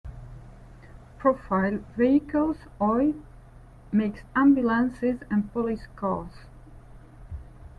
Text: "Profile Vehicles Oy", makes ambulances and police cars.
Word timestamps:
"Profile 1.19 1.83
Vehicles 1.95 2.57
Oy", 2.81 3.13
makes 3.91 4.21
ambulances 4.35 5.19
and 5.29 5.53
police 5.53 5.85
cars. 5.95 6.47